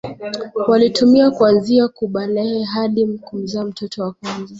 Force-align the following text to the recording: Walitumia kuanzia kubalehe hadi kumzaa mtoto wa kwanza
Walitumia 0.67 1.31
kuanzia 1.31 1.87
kubalehe 1.87 2.63
hadi 2.63 3.07
kumzaa 3.19 3.63
mtoto 3.63 4.01
wa 4.03 4.11
kwanza 4.13 4.49